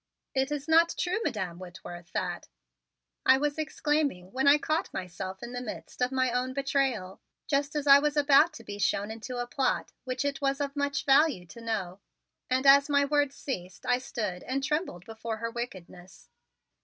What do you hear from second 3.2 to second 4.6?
I was exclaiming when I